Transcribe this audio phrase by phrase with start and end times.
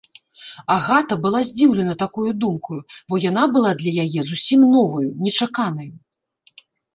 [0.75, 2.77] Агата была здзіўлена такою думкаю,
[3.13, 5.89] бо яна была для яе зусім новаю, нечаканаю.